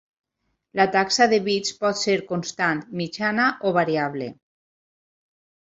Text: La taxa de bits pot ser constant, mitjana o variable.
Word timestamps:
La 0.79 0.85
taxa 0.95 1.27
de 1.33 1.39
bits 1.49 1.75
pot 1.83 2.01
ser 2.05 2.15
constant, 2.31 2.81
mitjana 3.03 3.47
o 3.69 3.75
variable. 3.79 4.31